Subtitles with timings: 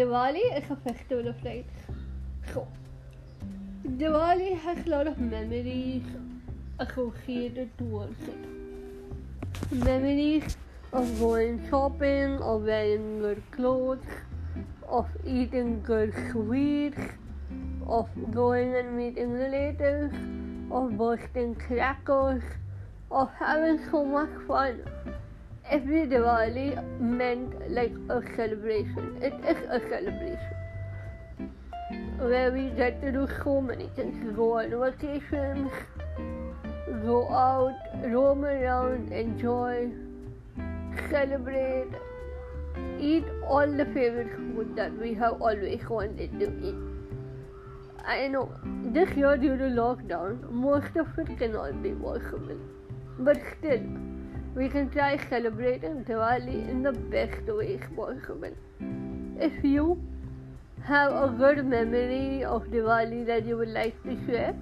[0.00, 1.78] Diwali is a festival of lights.
[2.54, 2.66] So,
[3.86, 6.04] Diwali has a lot of memories
[6.78, 9.74] associated towards it.
[9.84, 10.56] Memories
[10.94, 14.06] of going shopping, of wearing good clothes,
[14.88, 17.02] of eating good sweets,
[17.86, 20.14] of going and meeting relatives,
[20.70, 22.42] of bursting crackers,
[23.10, 24.82] of having so much fun.
[25.70, 29.18] Every Diwali meant like a celebration.
[29.22, 30.56] It is a celebration.
[32.18, 34.34] Where we get to do so many things.
[34.34, 35.70] Go on vacations,
[37.04, 39.90] go out, roam around, enjoy,
[41.08, 41.92] celebrate,
[42.98, 46.74] eat all the favorite food that we have always wanted to eat.
[48.04, 48.50] I know
[48.92, 52.58] this year due to lockdown, most of it cannot be possible,
[53.20, 53.80] but still,
[54.54, 58.54] we can try celebrating Diwali in the best ways possible.
[59.38, 60.02] If you
[60.82, 64.56] have a good memory of Diwali that you would like to share,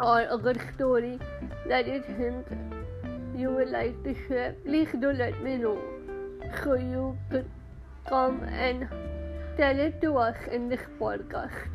[0.00, 1.18] or a good story
[1.66, 2.46] that you think
[3.36, 5.78] you would like to share, please do let me know
[6.62, 7.50] so you could
[8.08, 8.88] come and
[9.56, 11.68] tell it to us in this podcast.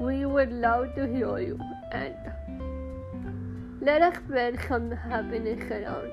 [0.00, 1.58] We would love to hear you
[1.92, 2.14] and
[3.80, 6.12] let us spread some happiness around.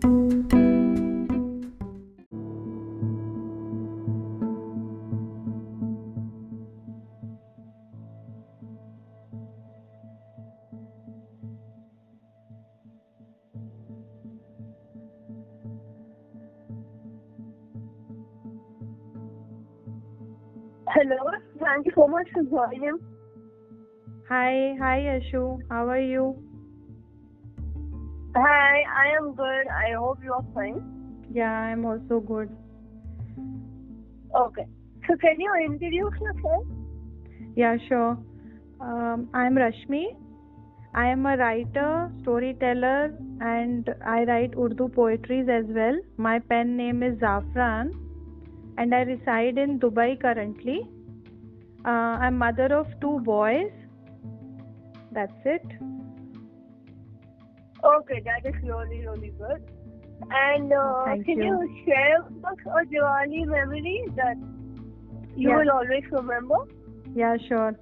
[0.00, 0.57] thank you
[20.90, 21.16] Hello,
[21.60, 22.98] thank you so much for joining.
[24.28, 25.58] Hi, hi Ashu.
[25.68, 26.36] How are you?
[28.34, 29.68] Hi, I am good.
[29.68, 30.80] I hope you are fine.
[31.30, 32.48] Yeah, I'm also good.
[34.34, 34.66] Okay.
[35.06, 36.64] So can you introduce yourself?
[37.54, 38.16] Yeah, sure.
[38.80, 40.04] Um, I'm Rashmi.
[40.94, 45.98] I am a writer, storyteller, and I write Urdu poetries as well.
[46.16, 47.90] My pen name is Zafran,
[48.78, 50.80] and I reside in Dubai currently.
[51.84, 53.72] Uh, I'm mother of two boys.
[55.12, 55.64] That's it.
[57.84, 59.62] Okay, that is really, really good.
[60.30, 61.44] And uh, Thank can you.
[61.44, 64.36] you share a Diwali memory that
[65.36, 65.58] you Yeah.
[65.58, 66.58] will always remember?
[67.14, 67.76] Yeah, sure.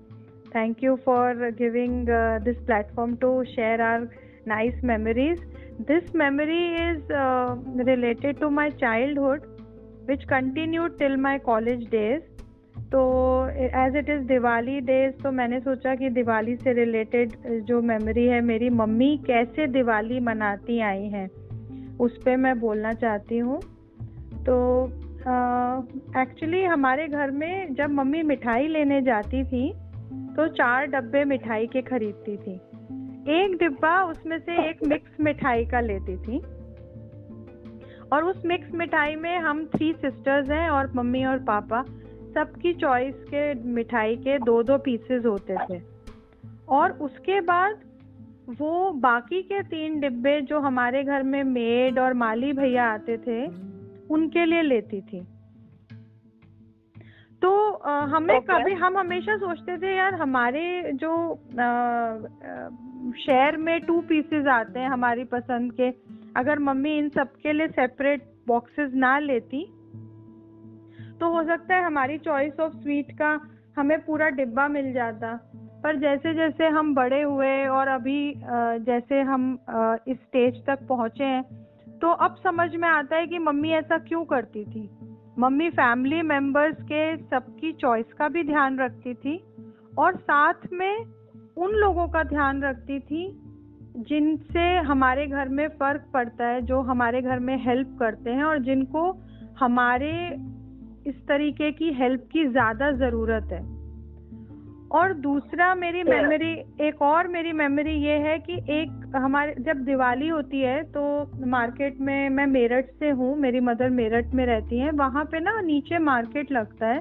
[0.53, 4.09] Thank you for giving uh, this platform to share our
[4.45, 5.39] nice memories.
[5.79, 7.57] This memory is uh,
[7.91, 9.47] related to my childhood,
[10.09, 12.25] which continued till my college days.
[12.93, 13.01] तो
[13.77, 17.33] as it is Diwali days तो मैंने सोचा कि दिवाली से related
[17.69, 21.29] जो memory है, मेरी mummy कैसे दिवाली मनाती आई हैं,
[22.01, 23.61] उस पर मैं बोलना चाहती हूँ।
[24.47, 24.57] तो
[26.21, 29.69] एक्चुअली हमारे घर में जब मम्मी मिठाई लेने जाती थी
[30.37, 32.55] तो चार डब्बे मिठाई के खरीदती थी।
[33.35, 36.39] एक डिब्बा उसमें से एक मिक्स मिठाई का लेती थी।
[38.13, 41.83] और उस मिक्स मिठाई में हम थ्री सिस्टर्स हैं और मम्मी और पापा।
[42.35, 45.81] सबकी चॉइस के मिठाई के दो दो पीसेस होते थे।
[46.69, 47.79] और उसके बाद
[48.59, 53.47] वो बाकी के तीन डिब्बे जो हमारे घर में मेड और माली भैया आते थे
[54.11, 55.27] उनके लिए लेती थी।
[57.43, 58.61] तो अ, हमें Okay.
[58.61, 61.35] कभी हम हमेशा सोचते थे यार हमारे जो
[63.27, 68.31] शेयर में टू पीसेस आते हैं हमारी पसंद के अगर मम्मी इन सबके लिए सेपरेट
[68.49, 69.65] बॉक्सेस ना लेती
[71.21, 73.39] तो हो सकता है हमारी चॉइस ऑफ़ स्वीट का
[73.77, 75.35] हमें पूरा डिब्बा मिल जाता।
[75.85, 78.35] पर जैसे जैसे हम बड़े हुए और अभी
[78.85, 79.59] जैसे हम
[80.09, 81.43] इस स्टेज तक पहुँचे हैं
[81.99, 84.89] तो अब समझ में आता है कि मम्मी ऐसा क्यों करती थी।
[85.39, 89.37] मम्मी फैमिली मेंबर्स के सबकी चॉइस का भी ध्यान रखती थी
[89.99, 91.05] और साथ में
[91.57, 93.25] उन लोगों का ध्यान रखती थी
[93.99, 98.59] जिनसे हमारे घर में फ़र्क पड़ता है जो हमारे घर में हेल्प करते हैं और
[98.59, 99.11] जिनको
[99.59, 100.13] हमारे
[101.07, 103.61] इस तरीके की हेल्प की ज़्यादा ज़रूरत है।
[104.91, 110.29] और दूसरा मेरी मेमोरी एक और मेरी मेमोरी ये है कि एक हमारे जब दिवाली
[110.29, 111.03] होती है तो
[111.47, 115.61] मार्केट में मैं मेरठ से हूँ मेरी मदर मेरठ में रहती हैं वहाँ पे ना
[115.61, 117.01] नीचे मार्केट लगता है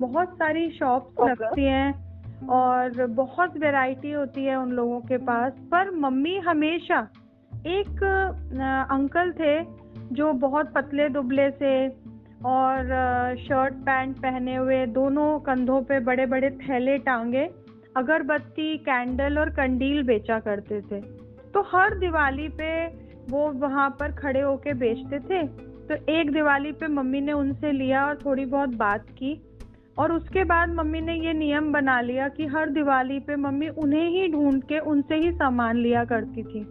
[0.00, 1.28] बहुत सारी शॉप्स Okay.
[1.30, 2.13] लगती हैं।
[2.50, 6.98] और बहुत वैरायटी होती है उन लोगों के पास। पर मम्मी हमेशा
[7.66, 8.02] एक
[8.90, 9.54] अंकल थे
[10.14, 11.88] जो बहुत पतले दुबले से
[12.46, 17.44] और शर्ट पैंट पहने हुए दोनों कंधों पे बड़े बड़े थैले टांगे,
[17.96, 21.00] अगरबत्ती कैंडल और कंडील बेचा करते थे।
[21.50, 22.86] तो हर दिवाली पे
[23.30, 25.46] वो वहाँ पर खड़े होके बेचते थे।
[25.88, 29.34] तो एक दिवाली पे मम्मी ने उनसे लिया और थोड़ी बहुत बात की।
[29.98, 34.08] और उसके बाद मम्मी ने ये नियम बना लिया कि हर दिवाली पे मम्मी उन्हें
[34.08, 36.62] ही ढूंढ के उनसे ही सामान लिया करती थी।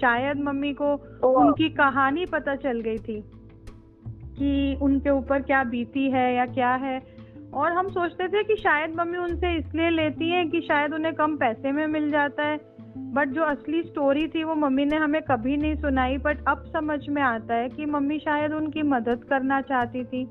[0.00, 0.94] शायद मम्मी को
[1.28, 3.24] उनकी कहानी पता चल गई थी
[4.08, 7.02] कि उनके ऊपर क्या बीती है या क्या है।
[7.54, 11.36] और हम सोचते थे कि शायद मम्मी उनसे इसलिए लेती हैं कि शायद उन्हें कम
[11.36, 15.56] पैसे में मिल जाता है। बट जो असली स्टोरी थी वो मम्मी ने हमें कभी
[15.56, 20.04] नहीं सुनाई बट अब समझ में आता है कि मम्मी शायद उनकी मदद करना चाहती
[20.04, 20.30] थी।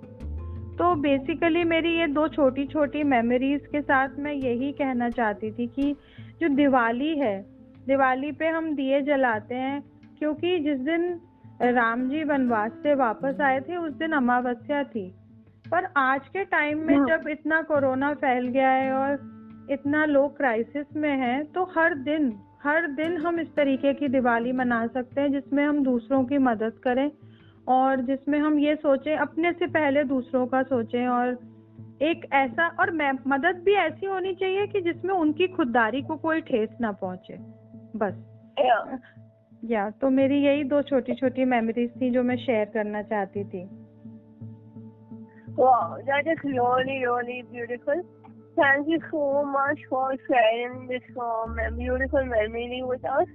[0.78, 5.68] तो बेसिकली मेरी ये दो छोटी छोटी मेमोरीज के साथ मैं यही कहना चाहती थी
[5.68, 5.94] कि
[6.42, 7.38] जो दिवाली है
[7.88, 9.82] दिवाली पे हम दिए जलाते हैं
[10.20, 11.10] क्योंकि जिस दिन
[11.62, 15.10] राम जी वनवास से वापस आए थे उस दिन अमावस्या थी
[15.72, 20.38] पर आज के टाइम में हाँ। जब इतना कोरोना फैल गया है और इतना लोग
[20.38, 22.34] क्राइसिस में है तो हर दिन
[22.64, 26.80] हर दिन हम इस तरीके की दिवाली मना सकते हैं जिसमें हम दूसरों की मदद
[26.84, 27.10] करें
[27.68, 31.40] और जिसमें हम ये सोचें अपने से पहले दूसरों का सोचें और
[32.02, 32.92] एक ऐसा और
[33.28, 37.38] मदद भी ऐसी होनी चाहिए कि जिसमें उनकी खुददारी को कोई ठेस ना पहुँचे।
[37.96, 38.14] बस।
[39.64, 43.70] या तो मेरी यही दो छोटी छोटी मेमोरीज थी जो मैं शेयर करना चाहती थी।
[45.56, 48.02] Wow, that is really, really beautiful.
[48.60, 53.28] Thank you so much for sharing this um, beautiful memory with us.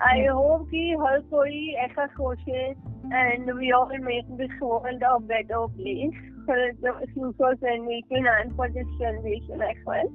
[0.00, 5.66] I hope कि हर कोई ऐसा सोचे and we all make this world a better
[5.76, 10.12] place for the future generation and for this generation as well.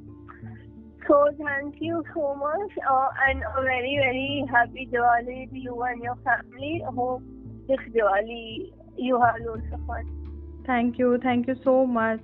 [1.07, 6.01] So thank you so much uh, and a very very happy Diwali to you and
[6.01, 6.81] your family.
[6.87, 7.21] I hope
[7.67, 10.23] this Diwali you have lots of fun.
[10.65, 11.19] Thank you.
[11.21, 12.23] Thank you so much.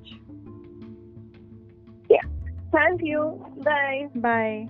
[2.09, 2.23] Yeah.
[2.71, 3.45] Thank you.
[3.63, 4.07] Bye.
[4.15, 4.69] Bye.